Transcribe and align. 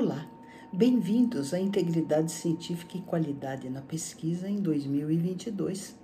Olá, 0.00 0.24
bem-vindos 0.72 1.52
à 1.52 1.58
Integridade 1.58 2.30
Científica 2.30 2.96
e 2.96 3.00
Qualidade 3.00 3.68
na 3.68 3.82
Pesquisa 3.82 4.48
em 4.48 4.54
2022. 4.54 5.96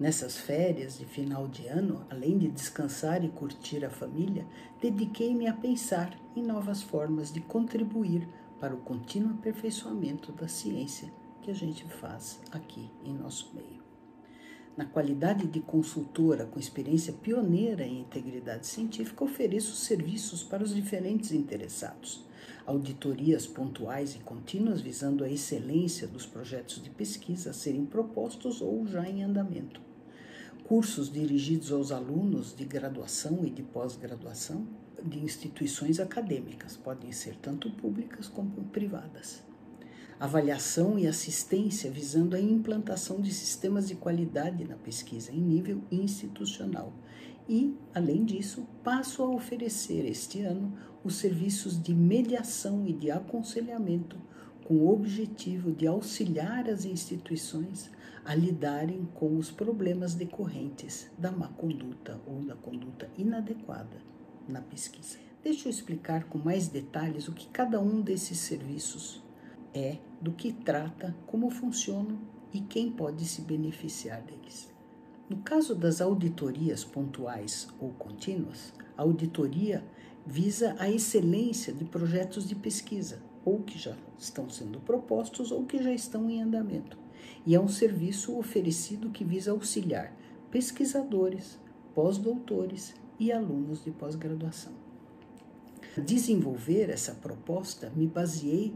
Nessas 0.00 0.38
férias 0.38 0.96
de 0.96 1.04
final 1.04 1.46
de 1.46 1.66
ano, 1.66 2.02
além 2.08 2.38
de 2.38 2.48
descansar 2.48 3.22
e 3.22 3.28
curtir 3.28 3.84
a 3.84 3.90
família, 3.90 4.46
dediquei-me 4.80 5.46
a 5.46 5.52
pensar 5.52 6.18
em 6.34 6.42
novas 6.42 6.80
formas 6.82 7.30
de 7.30 7.42
contribuir 7.42 8.26
para 8.58 8.74
o 8.74 8.80
contínuo 8.80 9.34
aperfeiçoamento 9.34 10.32
da 10.32 10.48
ciência 10.48 11.12
que 11.42 11.50
a 11.50 11.54
gente 11.54 11.84
faz 11.84 12.40
aqui 12.52 12.90
em 13.04 13.12
nosso 13.12 13.54
meio. 13.54 13.91
Na 14.74 14.86
qualidade 14.86 15.46
de 15.46 15.60
consultora 15.60 16.46
com 16.46 16.58
experiência 16.58 17.12
pioneira 17.12 17.84
em 17.84 18.00
integridade 18.00 18.66
científica, 18.66 19.22
ofereço 19.22 19.76
serviços 19.76 20.42
para 20.42 20.64
os 20.64 20.74
diferentes 20.74 21.30
interessados. 21.30 22.24
Auditorias 22.64 23.46
pontuais 23.46 24.14
e 24.14 24.20
contínuas 24.20 24.80
visando 24.80 25.24
a 25.24 25.28
excelência 25.28 26.08
dos 26.08 26.24
projetos 26.24 26.82
de 26.82 26.88
pesquisa 26.88 27.50
a 27.50 27.52
serem 27.52 27.84
propostos 27.84 28.62
ou 28.62 28.86
já 28.86 29.06
em 29.06 29.22
andamento. 29.22 29.78
Cursos 30.64 31.12
dirigidos 31.12 31.70
aos 31.70 31.92
alunos 31.92 32.56
de 32.56 32.64
graduação 32.64 33.44
e 33.44 33.50
de 33.50 33.62
pós-graduação 33.62 34.66
de 35.04 35.18
instituições 35.18 36.00
acadêmicas, 36.00 36.78
podem 36.78 37.12
ser 37.12 37.36
tanto 37.36 37.70
públicas 37.72 38.26
como 38.26 38.64
privadas 38.72 39.42
avaliação 40.22 40.96
e 41.00 41.08
assistência 41.08 41.90
visando 41.90 42.36
a 42.36 42.40
implantação 42.40 43.20
de 43.20 43.34
sistemas 43.34 43.88
de 43.88 43.96
qualidade 43.96 44.64
na 44.64 44.76
pesquisa 44.76 45.32
em 45.32 45.40
nível 45.40 45.82
institucional. 45.90 46.92
E, 47.48 47.76
além 47.92 48.24
disso, 48.24 48.64
passo 48.84 49.20
a 49.24 49.28
oferecer 49.28 50.06
este 50.06 50.42
ano 50.42 50.78
os 51.02 51.16
serviços 51.16 51.82
de 51.82 51.92
mediação 51.92 52.86
e 52.86 52.92
de 52.92 53.10
aconselhamento 53.10 54.16
com 54.62 54.74
o 54.74 54.92
objetivo 54.92 55.72
de 55.72 55.88
auxiliar 55.88 56.70
as 56.70 56.84
instituições 56.84 57.90
a 58.24 58.32
lidarem 58.32 59.08
com 59.14 59.36
os 59.36 59.50
problemas 59.50 60.14
decorrentes 60.14 61.10
da 61.18 61.32
má 61.32 61.48
conduta 61.48 62.20
ou 62.28 62.44
da 62.44 62.54
conduta 62.54 63.10
inadequada 63.18 64.00
na 64.48 64.60
pesquisa. 64.60 65.18
Deixa 65.42 65.66
eu 65.66 65.70
explicar 65.70 66.28
com 66.28 66.38
mais 66.38 66.68
detalhes 66.68 67.26
o 67.26 67.32
que 67.32 67.48
cada 67.48 67.80
um 67.80 68.00
desses 68.00 68.38
serviços 68.38 69.20
é, 69.74 69.98
do 70.20 70.32
que 70.32 70.52
trata, 70.52 71.14
como 71.26 71.50
funcionam 71.50 72.18
e 72.52 72.60
quem 72.60 72.90
pode 72.90 73.24
se 73.24 73.42
beneficiar 73.42 74.22
deles. 74.22 74.70
No 75.28 75.38
caso 75.38 75.74
das 75.74 76.00
auditorias 76.00 76.84
pontuais 76.84 77.68
ou 77.80 77.90
contínuas, 77.90 78.72
a 78.96 79.02
auditoria 79.02 79.82
visa 80.26 80.76
a 80.78 80.90
excelência 80.90 81.72
de 81.72 81.84
projetos 81.84 82.46
de 82.46 82.54
pesquisa, 82.54 83.22
ou 83.44 83.60
que 83.60 83.78
já 83.78 83.96
estão 84.18 84.48
sendo 84.48 84.78
propostos 84.80 85.50
ou 85.50 85.64
que 85.64 85.82
já 85.82 85.92
estão 85.92 86.30
em 86.30 86.42
andamento, 86.42 86.98
e 87.46 87.54
é 87.54 87.60
um 87.60 87.68
serviço 87.68 88.36
oferecido 88.38 89.10
que 89.10 89.24
visa 89.24 89.50
auxiliar 89.50 90.14
pesquisadores, 90.50 91.58
pós-doutores 91.94 92.94
e 93.18 93.32
alunos 93.32 93.82
de 93.82 93.90
pós-graduação. 93.90 94.72
Desenvolver 95.96 96.90
essa 96.90 97.14
proposta, 97.14 97.90
me 97.96 98.06
baseei 98.06 98.74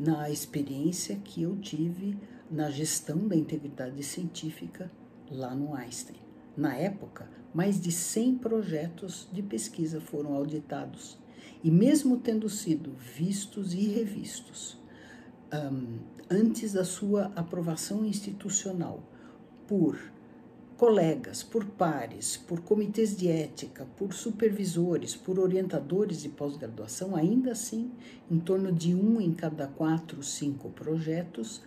na 0.00 0.30
experiência 0.30 1.14
que 1.16 1.42
eu 1.42 1.58
tive 1.58 2.16
na 2.50 2.70
gestão 2.70 3.28
da 3.28 3.36
integridade 3.36 4.02
científica 4.02 4.90
lá 5.30 5.54
no 5.54 5.74
Einstein. 5.74 6.16
Na 6.56 6.74
época, 6.74 7.28
mais 7.52 7.78
de 7.78 7.92
100 7.92 8.38
projetos 8.38 9.28
de 9.30 9.42
pesquisa 9.42 10.00
foram 10.00 10.32
auditados 10.32 11.18
e, 11.62 11.70
mesmo 11.70 12.16
tendo 12.16 12.48
sido 12.48 12.92
vistos 12.92 13.74
e 13.74 13.88
revistos 13.88 14.78
um, 15.52 15.98
antes 16.30 16.72
da 16.72 16.84
sua 16.84 17.26
aprovação 17.36 18.02
institucional 18.02 19.02
por 19.68 20.00
colegas, 20.80 21.42
por 21.42 21.62
pares, 21.66 22.38
por 22.38 22.62
comitês 22.62 23.14
de 23.14 23.28
ética, 23.28 23.86
por 23.98 24.14
supervisores, 24.14 25.14
por 25.14 25.38
orientadores 25.38 26.22
de 26.22 26.30
pós-graduação, 26.30 27.14
ainda 27.14 27.52
assim, 27.52 27.92
em 28.30 28.40
torno 28.40 28.72
de 28.72 28.94
um 28.94 29.20
em 29.20 29.34
cada 29.34 29.66
quatro, 29.66 30.22
cinco 30.22 30.70
projetos 30.70 31.62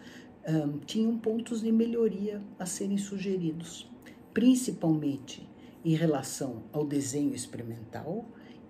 um, 0.48 0.80
tinham 0.80 1.16
pontos 1.16 1.62
de 1.62 1.72
melhoria 1.72 2.42
a 2.58 2.66
serem 2.66 2.98
sugeridos, 2.98 3.88
principalmente 4.34 5.48
em 5.86 5.94
relação 5.94 6.64
ao 6.74 6.84
desenho 6.84 7.36
experimental 7.36 8.26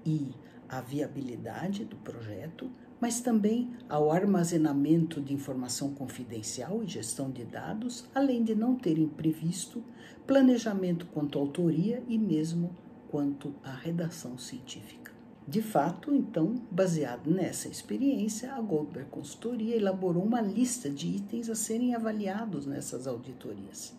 e 0.06 0.34
à 0.68 0.82
viabilidade 0.82 1.86
do 1.86 1.96
projeto, 1.96 2.70
mas 3.04 3.20
também 3.20 3.70
ao 3.90 4.10
armazenamento 4.10 5.20
de 5.20 5.34
informação 5.34 5.94
confidencial 5.94 6.82
e 6.82 6.88
gestão 6.88 7.30
de 7.30 7.44
dados, 7.44 8.06
além 8.16 8.42
de 8.46 8.56
não 8.56 8.76
terem 8.76 9.10
previsto 9.10 9.84
planejamento 10.26 11.06
quanto 11.08 11.38
à 11.38 11.42
autoria 11.42 12.02
e 12.08 12.18
mesmo 12.18 12.74
quanto 13.12 13.54
à 13.62 13.74
redação 13.74 14.38
científica. 14.38 15.12
De 15.46 15.62
fato, 15.62 16.16
então, 16.16 16.56
baseado 16.72 17.30
nessa 17.30 17.68
experiência, 17.68 18.54
a 18.54 18.62
Goldberg 18.62 19.10
Consultoria 19.10 19.76
elaborou 19.76 20.24
uma 20.24 20.40
lista 20.40 20.90
de 20.90 21.08
itens 21.10 21.50
a 21.50 21.56
serem 21.56 21.94
avaliados 21.94 22.66
nessas 22.66 23.06
auditorias. 23.06 23.94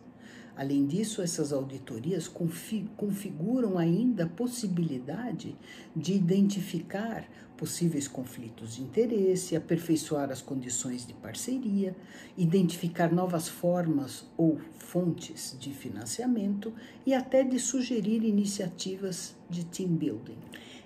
Além 0.57 0.87
disso, 0.87 1.21
essas 1.21 1.53
auditorias 1.53 2.29
configuram 2.29 3.77
ainda 3.77 4.25
a 4.25 4.29
possibilidade 4.29 5.57
de 5.97 6.13
identificar 6.13 7.29
possíveis 7.57 8.07
conflitos 8.07 8.77
de 8.77 8.83
interesse, 8.83 9.57
aperfeiçoar 9.57 10.31
as 10.31 10.43
condições 10.43 11.07
de 11.07 11.15
parceria, 11.15 11.97
identificar 12.37 13.13
novas 13.13 13.49
formas 13.49 14.27
ou 14.37 14.61
fontes 14.79 15.57
de 15.59 15.71
financiamento 15.71 16.73
e 17.07 17.15
até 17.15 17.43
de 17.43 17.59
sugerir 17.59 18.23
iniciativas 18.25 19.35
de 19.49 19.65
team 19.65 19.91
building. 19.91 20.39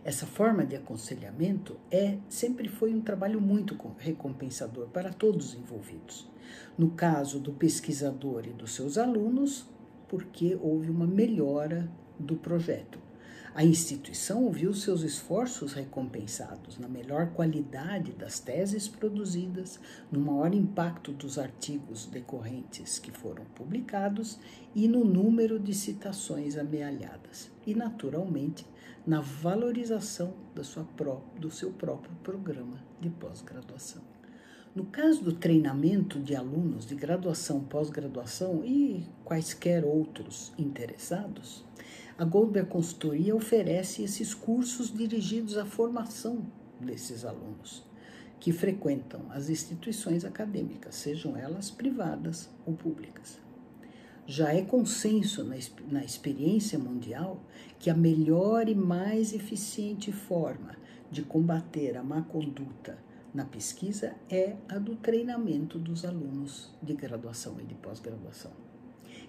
Essa 0.05 0.27
forma 0.27 0.65
de 0.65 0.77
aconselhamento 0.77 1.77
é 1.91 2.19
sempre 2.29 2.69
foi 2.69 2.95
um 2.95 3.01
trabalho 3.01 3.41
muito 3.41 3.77
recompensador 3.99 4.89
para 4.89 5.13
todos 5.13 5.49
os 5.49 5.55
envolvidos. 5.55 6.29
No 6.79 6.91
caso 6.91 7.41
do 7.41 7.53
pesquisador 7.53 8.47
e 8.47 8.53
dos 8.53 8.73
seus 8.75 8.97
alunos, 8.97 9.67
porque 10.09 10.57
houve 10.61 10.91
uma 10.91 11.07
melhora 11.07 11.91
do 12.19 12.37
projeto. 12.37 12.99
A 13.55 13.65
instituição 13.65 14.51
viu 14.53 14.73
seus 14.73 15.03
esforços 15.03 15.73
recompensados 15.73 16.79
na 16.79 16.87
melhor 16.87 17.33
qualidade 17.33 18.13
das 18.13 18.39
teses 18.39 18.87
produzidas, 18.87 19.81
no 20.13 20.21
maior 20.21 20.55
impacto 20.55 21.11
dos 21.11 21.39
artigos 21.39 22.07
decorrentes 22.07 23.01
que 23.01 23.11
foram 23.11 23.45
publicados 23.57 24.39
e 24.77 24.87
no 24.87 25.05
número 25.05 25.59
de 25.59 25.75
citações 25.75 26.57
amealhadas, 26.57 27.51
e, 27.67 27.75
naturalmente, 27.75 28.65
na 29.09 29.23
valorização 29.23 30.35
da 30.55 30.63
sua 30.63 30.87
do 31.41 31.51
seu 31.51 31.71
próprio 31.73 32.15
programa 32.23 32.79
de 33.01 33.09
pós-graduação. 33.09 34.03
No 34.77 34.85
caso 34.85 35.25
do 35.25 35.33
treinamento 35.33 36.21
de 36.21 36.37
alunos 36.37 36.85
de 36.85 36.95
graduação, 36.95 37.65
pós-graduação 37.65 38.63
e 38.67 39.07
quaisquer 39.25 39.83
outros 39.83 40.53
interessados, 40.59 41.65
a 42.19 42.25
Goldberg 42.27 42.69
Consultoria 42.69 43.35
oferece 43.35 44.03
esses 44.03 44.35
cursos 44.35 44.93
dirigidos 44.93 45.57
à 45.57 45.65
formação 45.65 46.47
desses 46.79 47.25
alunos 47.25 47.83
que 48.39 48.53
frequentam 48.53 49.23
as 49.31 49.49
instituições 49.49 50.23
acadêmicas, 50.23 50.95
sejam 50.95 51.35
elas 51.35 51.71
privadas 51.71 52.51
ou 52.67 52.75
públicas. 52.75 53.41
Já 54.31 54.53
é 54.53 54.61
consenso 54.61 55.43
na, 55.43 55.57
na 55.91 56.05
experiência 56.05 56.79
mundial 56.79 57.43
que 57.79 57.89
a 57.89 57.95
melhor 57.95 58.69
e 58.69 58.75
mais 58.75 59.33
eficiente 59.33 60.13
forma 60.13 60.77
de 61.11 61.23
combater 61.23 61.97
a 61.97 62.03
má 62.03 62.21
conduta 62.21 62.99
na 63.33 63.47
pesquisa 63.47 64.15
é 64.29 64.55
a 64.69 64.79
do 64.79 64.97
treinamento 64.97 65.79
dos 65.79 66.05
alunos 66.05 66.71
de 66.83 66.93
graduação 66.93 67.57
e 67.59 67.65
de 67.65 67.75
pós-graduação. 67.77 68.53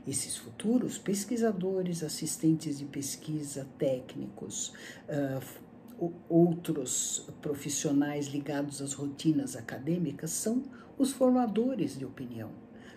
Esses 0.05 0.35
futuros 0.35 0.97
pesquisadores, 0.97 2.03
assistentes 2.03 2.77
de 2.77 2.85
pesquisa, 2.85 3.65
técnicos, 3.77 4.73
uh, 5.07 6.11
outros 6.27 7.25
profissionais 7.41 8.27
ligados 8.27 8.81
às 8.81 8.91
rotinas 8.91 9.55
acadêmicas 9.55 10.31
são 10.31 10.61
os 10.97 11.13
formadores 11.13 11.97
de 11.97 12.03
opinião, 12.03 12.51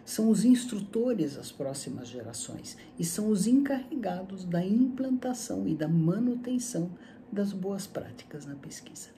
são 0.04 0.28
os 0.28 0.44
instrutores 0.44 1.36
das 1.36 1.52
próximas 1.52 2.08
gerações 2.08 2.76
e 2.98 3.04
são 3.04 3.28
os 3.28 3.46
encarregados 3.46 4.44
da 4.44 4.64
implantação 4.64 5.66
e 5.66 5.74
da 5.74 5.88
manutenção 5.88 6.90
das 7.30 7.52
boas 7.52 7.86
práticas 7.86 8.44
na 8.44 8.54
pesquisa. 8.54 9.08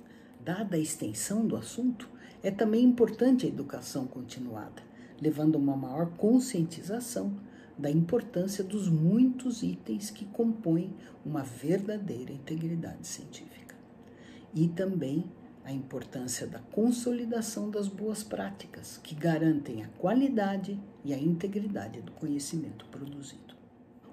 Dada 0.45 0.77
a 0.77 0.79
extensão 0.79 1.47
do 1.47 1.57
assunto, 1.57 2.09
é 2.43 2.51
também 2.51 2.85
importante 2.85 3.47
a 3.47 3.49
educação 3.49 4.07
continuada, 4.07 4.83
levando 5.21 5.57
a 5.57 5.59
uma 5.59 5.77
maior 5.77 6.11
conscientização 6.11 7.35
da 7.77 7.91
importância 7.91 8.63
dos 8.63 8.89
muitos 8.89 9.63
itens 9.63 10.11
que 10.11 10.27
compõem 10.27 10.93
uma 11.25 11.43
verdadeira 11.43 12.31
integridade 12.31 13.07
científica. 13.07 13.75
E 14.55 14.69
também 14.69 15.25
a 15.65 15.73
importância 15.73 16.47
da 16.47 16.59
consolidação 16.59 17.71
das 17.71 17.89
boas 17.89 18.23
práticas, 18.23 18.99
que 19.03 19.15
garantem 19.15 19.83
a 19.83 19.89
qualidade 19.99 20.79
e 21.05 21.15
a 21.15 21.19
integridade 21.19 22.03
do 22.03 22.13
conhecimento 22.13 22.85
produzido. 22.87 23.55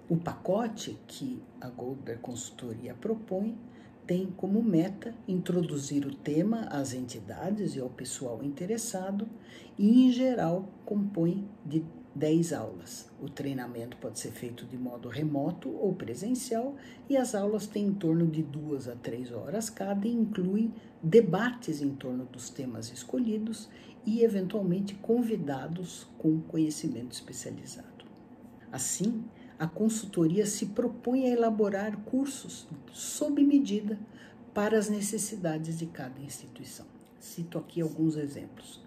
O 0.09 0.17
pacote 0.17 0.97
que 1.07 1.41
a 1.59 1.69
Goldberg 1.69 2.21
Consultoria 2.21 2.93
propõe 2.93 3.57
tem 4.05 4.27
como 4.31 4.61
meta 4.61 5.13
introduzir 5.27 6.05
o 6.05 6.13
tema 6.13 6.61
às 6.69 6.93
entidades 6.93 7.75
e 7.75 7.79
ao 7.79 7.89
pessoal 7.89 8.43
interessado 8.43 9.27
e, 9.77 10.05
em 10.05 10.11
geral, 10.11 10.67
compõe 10.85 11.47
de 11.65 11.85
10 12.13 12.53
aulas. 12.53 13.09
O 13.21 13.29
treinamento 13.29 13.95
pode 13.97 14.19
ser 14.19 14.31
feito 14.31 14.65
de 14.65 14.77
modo 14.77 15.07
remoto 15.07 15.69
ou 15.69 15.93
presencial 15.93 16.75
e 17.09 17.15
as 17.15 17.33
aulas 17.33 17.67
têm 17.67 17.87
em 17.87 17.93
torno 17.93 18.27
de 18.27 18.43
duas 18.43 18.87
a 18.87 18.95
três 18.95 19.31
horas 19.31 19.69
cada 19.69 20.07
e 20.07 20.11
incluem 20.11 20.73
debates 21.01 21.81
em 21.81 21.95
torno 21.95 22.25
dos 22.25 22.49
temas 22.49 22.91
escolhidos 22.91 23.69
e, 24.05 24.23
eventualmente, 24.23 24.95
convidados 24.95 26.07
com 26.17 26.41
conhecimento 26.41 27.13
especializado. 27.13 28.05
Assim, 28.71 29.23
a 29.57 29.67
consultoria 29.67 30.45
se 30.45 30.67
propõe 30.67 31.25
a 31.25 31.29
elaborar 31.29 31.95
cursos 32.03 32.67
sob 32.91 33.43
medida 33.43 33.99
para 34.53 34.77
as 34.77 34.89
necessidades 34.89 35.79
de 35.79 35.85
cada 35.85 36.19
instituição. 36.19 36.85
Cito 37.19 37.57
aqui 37.57 37.79
alguns 37.79 38.15
exemplos. 38.15 38.81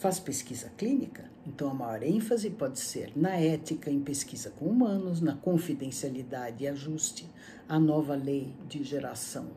Faz 0.00 0.18
pesquisa 0.18 0.72
clínica? 0.78 1.30
Então, 1.46 1.68
a 1.68 1.74
maior 1.74 2.02
ênfase 2.02 2.48
pode 2.48 2.80
ser 2.80 3.12
na 3.14 3.36
ética 3.36 3.90
em 3.90 4.00
pesquisa 4.00 4.48
com 4.48 4.64
humanos, 4.64 5.20
na 5.20 5.36
confidencialidade 5.36 6.64
e 6.64 6.68
ajuste 6.68 7.30
à 7.68 7.78
nova 7.78 8.14
lei 8.14 8.56
de 8.66 8.82
geração 8.82 9.48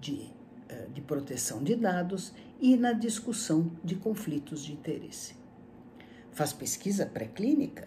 de, 0.00 0.32
eh, 0.68 0.88
de 0.92 1.00
proteção 1.00 1.62
de 1.62 1.76
dados 1.76 2.32
e 2.60 2.76
na 2.76 2.92
discussão 2.92 3.70
de 3.84 3.94
conflitos 3.94 4.64
de 4.64 4.72
interesse. 4.72 5.36
Faz 6.32 6.52
pesquisa 6.52 7.06
pré-clínica? 7.06 7.86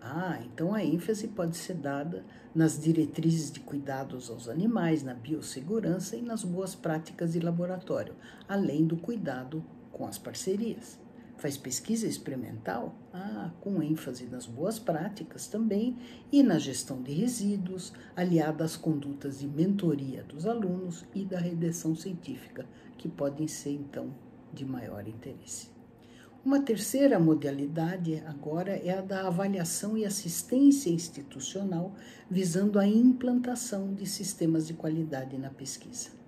Ah, 0.00 0.40
então 0.42 0.72
a 0.72 0.82
ênfase 0.82 1.28
pode 1.28 1.58
ser 1.58 1.74
dada 1.74 2.24
nas 2.54 2.80
diretrizes 2.80 3.52
de 3.52 3.60
cuidados 3.60 4.30
aos 4.30 4.48
animais, 4.48 5.02
na 5.02 5.12
biossegurança 5.12 6.16
e 6.16 6.22
nas 6.22 6.44
boas 6.44 6.74
práticas 6.74 7.34
de 7.34 7.40
laboratório, 7.40 8.14
além 8.48 8.86
do 8.86 8.96
cuidado 8.96 9.62
com 9.94 10.06
as 10.06 10.18
parcerias. 10.18 10.98
Faz 11.38 11.56
pesquisa 11.56 12.06
experimental? 12.06 12.94
Ah, 13.12 13.50
com 13.60 13.82
ênfase 13.82 14.26
nas 14.26 14.46
boas 14.46 14.78
práticas 14.78 15.46
também 15.46 15.96
e 16.30 16.42
na 16.42 16.58
gestão 16.58 17.02
de 17.02 17.12
resíduos, 17.12 17.92
aliada 18.14 18.64
às 18.64 18.76
condutas 18.76 19.40
de 19.40 19.46
mentoria 19.46 20.22
dos 20.24 20.46
alunos 20.46 21.04
e 21.14 21.24
da 21.24 21.38
redação 21.38 21.94
científica, 21.94 22.66
que 22.96 23.08
podem 23.08 23.48
ser 23.48 23.70
então 23.70 24.14
de 24.52 24.64
maior 24.64 25.06
interesse. 25.08 25.68
Uma 26.44 26.60
terceira 26.60 27.18
modalidade 27.18 28.22
agora 28.26 28.72
é 28.72 28.98
a 28.98 29.00
da 29.00 29.26
avaliação 29.26 29.96
e 29.96 30.04
assistência 30.04 30.90
institucional, 30.90 31.94
visando 32.30 32.78
a 32.78 32.86
implantação 32.86 33.94
de 33.94 34.06
sistemas 34.06 34.66
de 34.66 34.74
qualidade 34.74 35.38
na 35.38 35.48
pesquisa. 35.48 36.23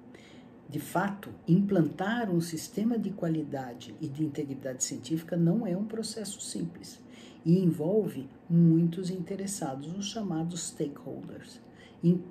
De 0.68 0.80
fato, 0.80 1.30
implantar 1.46 2.28
um 2.28 2.40
sistema 2.40 2.98
de 2.98 3.10
qualidade 3.10 3.94
e 4.00 4.08
de 4.08 4.24
integridade 4.24 4.82
científica 4.82 5.36
não 5.36 5.66
é 5.66 5.76
um 5.76 5.84
processo 5.84 6.40
simples 6.40 7.00
e 7.44 7.60
envolve 7.60 8.28
muitos 8.50 9.08
interessados, 9.08 9.96
os 9.96 10.06
chamados 10.06 10.68
stakeholders, 10.68 11.60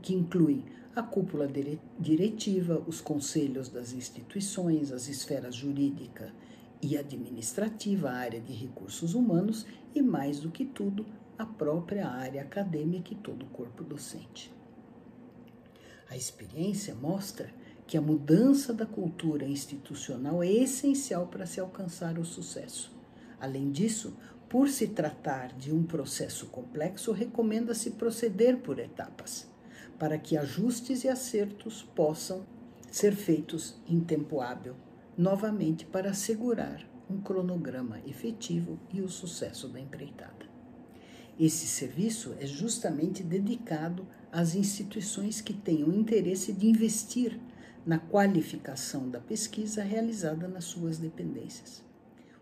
que 0.01 0.13
incluem 0.13 0.65
a 0.93 1.01
cúpula 1.01 1.49
diretiva, 1.97 2.83
os 2.85 2.99
conselhos 2.99 3.69
das 3.69 3.93
instituições, 3.93 4.91
as 4.91 5.07
esferas 5.07 5.55
jurídica 5.55 6.33
e 6.81 6.97
administrativa, 6.97 8.09
a 8.09 8.15
área 8.15 8.41
de 8.41 8.51
recursos 8.51 9.13
humanos 9.13 9.65
e, 9.93 10.01
mais 10.01 10.41
do 10.41 10.51
que 10.51 10.65
tudo, 10.65 11.05
a 11.37 11.45
própria 11.45 12.07
área 12.07 12.41
acadêmica 12.41 13.13
e 13.13 13.15
todo 13.15 13.43
o 13.43 13.49
corpo 13.49 13.83
docente. 13.83 14.53
A 16.09 16.15
experiência 16.15 16.93
mostra 16.93 17.49
que 17.87 17.97
a 17.97 18.01
mudança 18.01 18.73
da 18.73 18.85
cultura 18.85 19.45
institucional 19.45 20.41
é 20.41 20.51
essencial 20.51 21.27
para 21.27 21.45
se 21.45 21.59
alcançar 21.59 22.17
o 22.17 22.25
sucesso. 22.25 22.91
Além 23.39 23.71
disso, 23.71 24.15
por 24.49 24.69
se 24.69 24.87
tratar 24.87 25.53
de 25.53 25.73
um 25.73 25.83
processo 25.83 26.47
complexo, 26.47 27.11
recomenda-se 27.11 27.91
proceder 27.91 28.57
por 28.57 28.79
etapas, 28.79 29.47
para 29.99 30.17
que 30.17 30.37
ajustes 30.37 31.03
e 31.03 31.09
acertos 31.09 31.83
possam 31.95 32.45
ser 32.89 33.15
feitos 33.15 33.75
em 33.87 33.99
tempo 33.99 34.41
hábil 34.41 34.75
novamente 35.17 35.85
para 35.85 36.09
assegurar 36.09 36.85
um 37.09 37.21
cronograma 37.21 37.99
efetivo 38.05 38.79
e 38.91 39.01
o 39.01 39.09
sucesso 39.09 39.67
da 39.67 39.79
empreitada. 39.79 40.45
Esse 41.39 41.67
serviço 41.67 42.35
é 42.39 42.45
justamente 42.45 43.21
dedicado 43.21 44.07
às 44.31 44.55
instituições 44.55 45.41
que 45.41 45.53
tenham 45.53 45.91
interesse 45.93 46.51
de 46.51 46.67
investir 46.67 47.39
na 47.85 47.99
qualificação 47.99 49.09
da 49.09 49.19
pesquisa 49.19 49.83
realizada 49.83 50.47
nas 50.47 50.65
suas 50.65 50.97
dependências. 50.97 51.83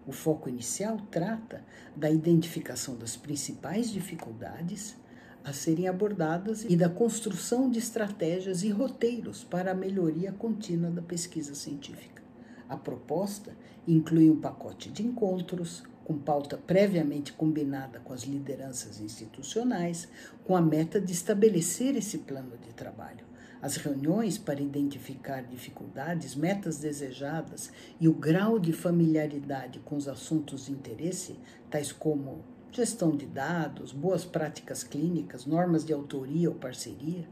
O 0.07 0.12
foco 0.12 0.50
inicial 0.50 0.98
trata 1.12 1.63
da 1.95 2.10
identificação 2.10 2.95
das 2.95 3.16
principais 3.16 3.90
dificuldades 3.90 4.95
a 5.44 5.51
serem 5.51 5.88
abordadas 5.88 6.66
e 6.69 6.75
da 6.75 6.88
construção 6.88 7.69
de 7.69 7.80
estratégias 7.80 8.63
e 8.63 8.69
roteiros 8.69 9.44
para 9.44 9.72
a 9.72 9.75
melhoria 9.75 10.31
contínua 10.31 10.90
da 10.90 11.01
pesquisa 11.01 11.54
científica. 11.54 12.24
A 12.69 12.78
proposta 12.78 13.54
inclui 13.86 14.30
um 14.30 14.40
pacote 14.40 14.90
de 14.90 15.06
encontros, 15.06 15.84
com 16.06 16.18
pauta 16.18 16.57
previamente 16.57 17.34
combinada 17.34 18.00
com 18.00 18.13
as 18.13 18.24
lideranças 18.24 19.01
institucionais, 19.01 20.07
com 20.45 20.56
a 20.56 20.62
meta 20.62 21.00
de 21.00 21.12
estabelecer 21.12 21.95
esse 21.95 22.19
plano 22.19 22.57
de 22.57 22.74
trabalho. 22.74 23.32
As 23.63 23.77
reuniões 23.77 24.38
para 24.38 24.60
identificar 24.60 25.42
dificuldades, 25.42 26.36
metas 26.36 26.80
desejadas 26.80 27.71
e 27.98 28.10
o 28.10 28.13
grau 28.13 28.60
de 28.60 28.74
familiaridade 28.74 29.80
com 29.80 29.95
os 29.95 30.10
assuntos 30.10 30.65
de 30.65 30.74
interesse, 30.74 31.39
tais 31.71 31.89
como 31.89 32.44
gestão 32.74 33.15
de 33.15 33.25
dados, 33.25 33.94
boas 33.94 34.25
práticas 34.25 34.83
clínicas, 34.83 35.45
normas 35.45 35.86
de 35.86 35.94
autoria 35.94 36.50
ou 36.50 36.56
parceria, 36.56 37.25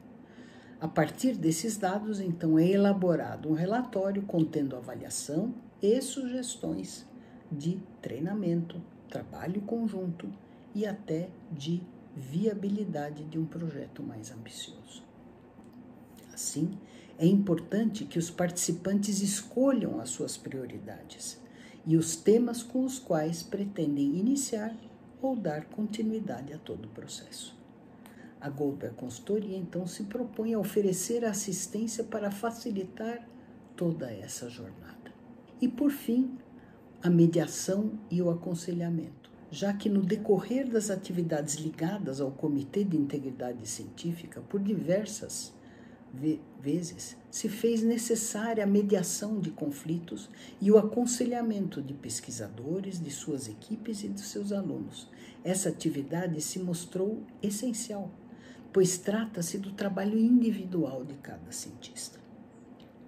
a 0.80 0.88
partir 0.88 1.36
desses 1.36 1.76
dados, 1.76 2.22
então, 2.22 2.58
é 2.58 2.66
elaborado 2.66 3.50
um 3.50 3.54
relatório 3.54 4.22
contendo 4.22 4.78
avaliação 4.78 5.54
e 5.82 6.02
sugestões 6.02 7.06
de 7.52 7.78
treinamento, 8.02 8.82
trabalho 9.10 9.60
conjunto 9.64 10.32
e 10.74 10.86
até 10.86 11.28
de 11.52 11.84
viabilidade 12.16 13.26
de 13.26 13.38
um 13.38 13.46
projeto 13.46 14.02
mais 14.02 14.32
ambicioso. 14.32 15.11
Assim, 16.42 16.72
é 17.20 17.26
importante 17.28 18.04
que 18.04 18.18
os 18.18 18.32
participantes 18.32 19.22
escolham 19.22 20.02
as 20.02 20.10
suas 20.10 20.38
prioridades 20.38 21.40
e 21.86 21.96
os 21.96 22.16
temas 22.16 22.64
com 22.64 22.84
os 22.84 22.98
quais 22.98 23.44
pretendem 23.44 24.18
iniciar 24.18 24.76
ou 25.22 25.36
dar 25.36 25.66
continuidade 25.66 26.52
a 26.52 26.58
todo 26.58 26.86
o 26.86 26.90
processo. 26.90 27.56
A 28.40 28.50
Goldberg 28.50 28.96
Consultoria 28.96 29.56
então 29.56 29.86
se 29.86 30.06
propõe 30.06 30.56
a 30.56 30.60
oferecer 30.60 31.24
assistência 31.24 32.04
para 32.04 32.32
facilitar 32.32 33.24
toda 33.76 34.12
essa 34.12 34.50
jornada. 34.50 35.14
E 35.62 35.68
por 35.68 35.92
fim, 35.92 36.40
a 37.04 37.10
mediação 37.10 38.00
e 38.10 38.20
o 38.20 38.32
aconselhamento, 38.32 39.30
já 39.52 39.72
que 39.74 39.90
no 39.90 40.02
decorrer 40.02 40.68
das 40.68 40.90
atividades 40.90 41.56
ligadas 41.56 42.20
ao 42.20 42.32
Comitê 42.32 42.84
de 42.84 42.98
Integridade 42.98 43.68
Científica, 43.68 44.42
por 44.42 44.60
diversas 44.60 45.54
vezes 46.60 47.16
se 47.30 47.48
fez 47.48 47.82
necessária 47.82 48.64
a 48.64 48.68
mediação 48.68 49.40
de 49.40 49.52
conflitos 49.52 50.30
e 50.60 50.72
o 50.72 50.78
aconselhamento 50.78 51.82
de 51.82 51.94
pesquisadores, 51.94 53.02
de 53.02 53.10
suas 53.10 53.48
equipes 53.48 54.04
e 54.04 54.10
de 54.10 54.22
seus 54.22 54.52
alunos. 54.52 55.10
Essa 55.44 55.70
atividade 55.70 56.42
se 56.42 56.60
mostrou 56.60 57.24
essencial 57.42 58.12
pois 58.74 58.98
trata-se 58.98 59.58
do 59.58 59.72
trabalho 59.72 60.18
individual 60.18 61.04
de 61.04 61.16
cada 61.16 61.52
cientista. 61.52 62.20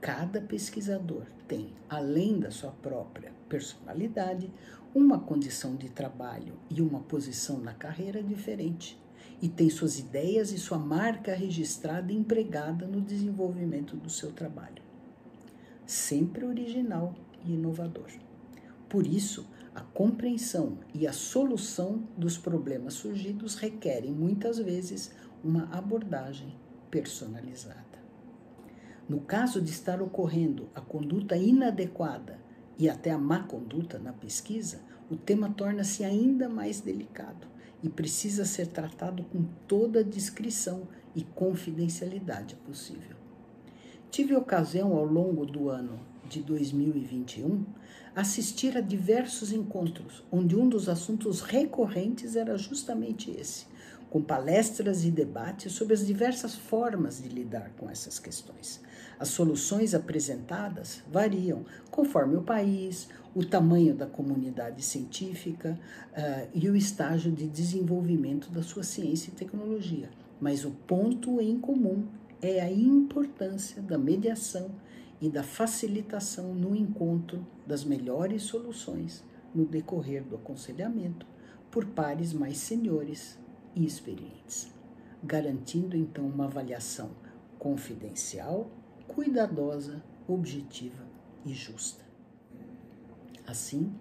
Cada 0.02 0.42
pesquisador 0.42 1.24
tem, 1.48 1.74
além 1.90 2.40
da 2.40 2.52
sua 2.52 2.72
própria 2.72 3.32
personalidade, 3.48 4.52
uma 4.94 5.20
condição 5.20 5.76
de 5.76 5.90
trabalho 5.90 6.60
e 6.70 6.82
uma 6.82 7.00
posição 7.00 7.58
na 7.60 7.74
carreira 7.74 8.22
diferente, 8.22 9.02
e 9.44 9.50
tem 9.50 9.70
suas 9.70 10.00
ideias 10.00 10.54
e 10.54 10.58
sua 10.58 10.80
marca 10.80 11.36
registrada 11.36 12.14
e 12.14 12.16
empregada 12.16 12.88
no 12.88 13.02
desenvolvimento 13.02 13.98
do 13.98 14.10
seu 14.10 14.32
trabalho. 14.32 14.82
Sempre 15.86 16.46
original 16.46 17.14
e 17.44 17.52
inovador. 17.52 18.10
Por 18.88 19.06
isso, 19.06 19.46
a 19.76 19.82
compreensão 19.82 20.78
e 20.94 21.06
a 21.06 21.12
solução 21.12 22.08
dos 22.18 22.38
problemas 22.38 22.94
surgidos 22.94 23.56
requerem 23.56 24.14
muitas 24.14 24.60
vezes 24.60 25.12
uma 25.44 25.66
abordagem 25.74 26.56
personalizada. 26.90 28.00
No 29.10 29.20
caso 29.20 29.60
de 29.60 29.72
estar 29.72 30.02
ocorrendo 30.02 30.70
a 30.74 30.80
conduta 30.80 31.36
inadequada 31.36 32.40
e 32.80 32.90
até 32.90 33.12
a 33.12 33.18
má 33.18 33.44
conduta 33.44 34.00
na 34.00 34.14
pesquisa, 34.14 34.80
o 35.12 35.18
tema 35.18 35.50
torna-se 35.50 36.06
ainda 36.06 36.48
mais 36.48 36.80
delicado 36.80 37.52
e 37.84 37.90
precisa 37.90 38.46
ser 38.46 38.68
tratado 38.68 39.24
com 39.26 39.44
toda 39.68 40.00
a 40.00 40.04
discrição 40.04 40.88
e 41.14 41.22
confidencialidade 41.22 42.56
possível. 42.56 43.18
Tive 44.10 44.36
ocasião 44.36 44.96
ao 44.96 45.06
longo 45.06 45.46
do 45.46 45.70
ano 45.70 46.00
de 46.30 46.42
2021 46.42 47.66
assistir 48.16 48.78
a 48.78 48.82
diversos 48.82 49.52
encontros 49.52 50.24
onde 50.32 50.56
um 50.56 50.70
dos 50.70 50.88
assuntos 50.88 51.42
recorrentes 51.42 52.36
era 52.36 52.58
justamente 52.58 53.32
esse, 53.32 53.66
com 54.14 54.22
palestras 54.22 55.04
e 55.06 55.10
debates 55.10 55.72
sobre 55.72 55.96
as 55.96 56.06
diversas 56.06 56.54
formas 56.54 57.20
de 57.20 57.30
lidar 57.30 57.72
com 57.80 57.90
essas 57.90 58.20
questões. 58.20 58.80
As 59.18 59.30
soluções 59.30 59.96
apresentadas 59.96 61.02
variam 61.12 61.66
conforme 61.90 62.36
o 62.36 62.44
país, 62.44 63.10
o 63.34 63.44
tamanho 63.44 63.96
da 63.96 64.06
comunidade 64.06 64.84
científica 64.84 65.80
uh, 66.12 66.48
e 66.54 66.70
o 66.70 66.76
estágio 66.76 67.32
de 67.32 67.48
desenvolvimento 67.48 68.52
da 68.52 68.62
sua 68.62 68.84
ciência 68.84 69.32
e 69.32 69.34
tecnologia. 69.34 70.12
Mas 70.40 70.64
o 70.64 70.70
ponto 70.70 71.42
em 71.42 71.60
comum 71.60 72.06
é 72.40 72.62
a 72.62 72.72
importância 72.72 73.82
da 73.82 73.98
mediação 73.98 74.70
e 75.20 75.28
da 75.28 75.42
facilitação 75.42 76.54
no 76.54 76.76
encontro 76.76 77.44
das 77.66 77.84
melhores 77.84 78.44
soluções 78.44 79.24
no 79.56 79.66
decorrer 79.66 80.24
do 80.24 80.36
aconselhamento 80.36 81.26
por 81.72 81.84
pares 81.88 82.32
mais 82.32 82.60
seniores 82.60 83.42
e 83.76 83.86
experientes, 83.86 84.72
garantindo 85.24 85.96
então 85.96 86.26
uma 86.26 86.46
avaliação 86.46 87.12
confidencial, 87.58 88.70
cuidadosa, 89.08 90.04
objetiva 90.28 91.04
e 91.46 91.54
justa. 91.54 92.04
Assim, 93.46 93.94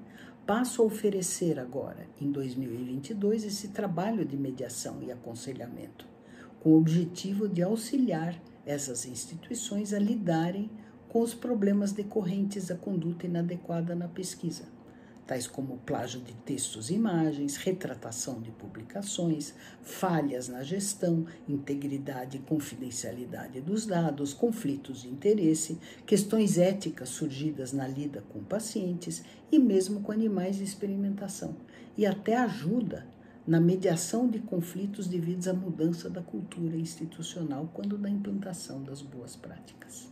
passo 0.47 0.83
a 0.83 0.85
oferecer 0.85 1.59
agora, 1.59 2.07
em 2.21 2.31
2022, 2.31 3.45
esse 3.45 3.69
trabalho 3.69 4.25
de 4.25 4.37
mediação 4.37 5.03
e 5.03 5.11
aconselhamento, 5.11 6.07
com 6.61 6.71
o 6.71 6.79
objetivo 6.79 7.49
de 7.49 7.63
auxiliar 7.63 8.41
essas 8.65 9.05
instituições 9.07 9.93
a 9.93 9.99
lidarem 9.99 10.71
com 11.09 11.21
os 11.21 11.35
problemas 11.35 11.93
decorrentes 11.93 12.69
da 12.69 12.77
conduta 12.77 13.27
inadequada 13.27 13.95
na 13.95 14.09
pesquisa 14.09 14.65
tais 15.27 15.47
como 15.47 15.79
plágio 15.79 16.21
de 16.21 16.33
textos 16.35 16.91
e 16.91 16.95
imagens, 16.95 17.57
retratação 17.57 18.41
de 18.41 18.51
publicações, 18.51 19.55
falhas 19.83 20.49
na 20.49 20.63
gestão, 20.63 21.27
integridade 21.49 22.37
e 22.37 22.41
confidencialidade 22.41 23.61
dos 23.61 23.87
dados, 23.87 24.35
conflitos 24.35 25.03
de 25.03 25.09
interesse, 25.09 25.79
questões 26.05 26.59
éticas 26.59 27.09
surgidas 27.09 27.73
na 27.73 27.87
lida 27.87 28.23
com 28.33 28.43
pacientes 28.43 29.23
e 29.51 29.59
mesmo 29.59 30.01
com 30.01 30.13
animais 30.13 30.57
de 30.57 30.65
experimentação, 30.65 31.57
e 31.97 32.05
até 32.05 32.37
ajuda 32.37 33.07
na 33.47 33.61
mediação 33.61 34.29
de 34.29 34.39
conflitos 34.39 35.07
devidos 35.07 35.49
à 35.49 35.53
mudança 35.53 36.09
da 36.09 36.23
cultura 36.23 36.77
institucional 36.77 37.71
quando 37.73 37.99
da 37.99 38.09
implantação 38.09 38.83
das 38.83 39.03
boas 39.03 39.35
práticas. 39.35 40.09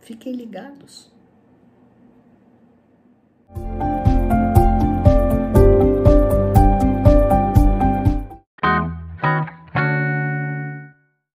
Fiquem 0.00 0.32
ligados 0.32 1.11
Bye. 3.54 3.81